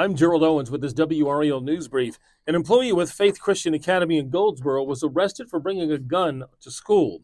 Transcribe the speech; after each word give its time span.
I'm 0.00 0.14
Gerald 0.14 0.42
Owens 0.42 0.70
with 0.70 0.80
this 0.80 0.94
WRAL 0.94 1.62
News 1.62 1.86
Brief. 1.86 2.18
An 2.46 2.54
employee 2.54 2.90
with 2.90 3.12
Faith 3.12 3.38
Christian 3.38 3.74
Academy 3.74 4.16
in 4.16 4.30
Goldsboro 4.30 4.82
was 4.82 5.04
arrested 5.04 5.50
for 5.50 5.60
bringing 5.60 5.92
a 5.92 5.98
gun 5.98 6.44
to 6.62 6.70
school. 6.70 7.20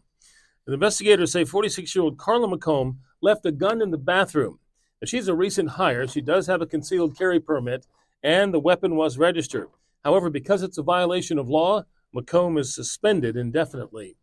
The 0.66 0.74
investigators 0.74 1.32
say 1.32 1.46
46 1.46 1.94
year 1.94 2.02
old 2.02 2.18
Carla 2.18 2.48
McComb 2.48 2.96
left 3.22 3.46
a 3.46 3.50
gun 3.50 3.80
in 3.80 3.92
the 3.92 3.96
bathroom. 3.96 4.58
Now, 5.00 5.06
she's 5.06 5.26
a 5.26 5.34
recent 5.34 5.70
hire. 5.70 6.06
She 6.06 6.20
does 6.20 6.48
have 6.48 6.60
a 6.60 6.66
concealed 6.66 7.16
carry 7.16 7.40
permit, 7.40 7.86
and 8.22 8.52
the 8.52 8.60
weapon 8.60 8.95
was 8.95 9.16
registered. 9.16 9.68
However, 10.04 10.28
because 10.28 10.62
it's 10.62 10.76
a 10.76 10.82
violation 10.82 11.38
of 11.38 11.48
law, 11.48 11.84
McComb 12.14 12.60
is 12.60 12.74
suspended 12.74 13.38
indefinitely. 13.38 14.18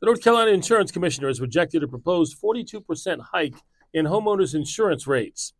The 0.00 0.06
North 0.06 0.24
Carolina 0.24 0.52
Insurance 0.52 0.90
Commissioner 0.90 1.28
has 1.28 1.38
rejected 1.38 1.82
a 1.82 1.86
proposed 1.86 2.40
42% 2.40 3.20
hike 3.34 3.56
in 3.92 4.06
homeowners 4.06 4.54
insurance 4.54 5.06
rates. 5.06 5.52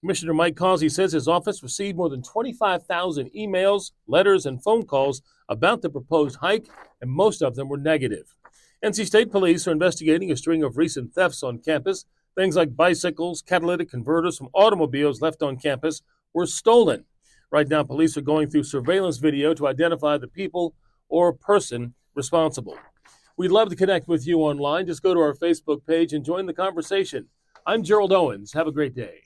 Commissioner 0.00 0.34
Mike 0.34 0.56
Causey 0.56 0.90
says 0.90 1.12
his 1.12 1.26
office 1.26 1.62
received 1.62 1.96
more 1.96 2.10
than 2.10 2.22
25,000 2.22 3.30
emails, 3.36 3.92
letters, 4.06 4.44
and 4.44 4.62
phone 4.62 4.84
calls 4.84 5.22
about 5.48 5.80
the 5.80 5.88
proposed 5.88 6.36
hike, 6.36 6.68
and 7.00 7.10
most 7.10 7.42
of 7.42 7.56
them 7.56 7.68
were 7.68 7.78
negative. 7.78 8.34
NC 8.84 9.06
State 9.06 9.30
Police 9.30 9.66
are 9.66 9.72
investigating 9.72 10.30
a 10.30 10.36
string 10.36 10.62
of 10.62 10.76
recent 10.76 11.14
thefts 11.14 11.42
on 11.42 11.58
campus. 11.58 12.04
Things 12.36 12.56
like 12.56 12.76
bicycles, 12.76 13.40
catalytic 13.40 13.90
converters 13.90 14.36
from 14.36 14.50
automobiles 14.52 15.22
left 15.22 15.42
on 15.42 15.56
campus 15.56 16.02
were 16.34 16.46
stolen. 16.46 17.06
Right 17.50 17.66
now, 17.66 17.82
police 17.82 18.16
are 18.18 18.22
going 18.22 18.50
through 18.50 18.64
surveillance 18.64 19.16
video 19.16 19.54
to 19.54 19.66
identify 19.66 20.18
the 20.18 20.28
people 20.28 20.74
or 21.08 21.32
person 21.32 21.94
responsible. 22.14 22.78
We'd 23.38 23.50
love 23.50 23.70
to 23.70 23.76
connect 23.76 24.08
with 24.08 24.26
you 24.26 24.40
online. 24.40 24.86
Just 24.86 25.02
go 25.02 25.14
to 25.14 25.20
our 25.20 25.34
Facebook 25.34 25.86
page 25.86 26.12
and 26.12 26.24
join 26.24 26.46
the 26.46 26.54
conversation. 26.54 27.28
I'm 27.66 27.82
Gerald 27.82 28.12
Owens. 28.12 28.52
Have 28.52 28.66
a 28.66 28.72
great 28.72 28.94
day. 28.94 29.25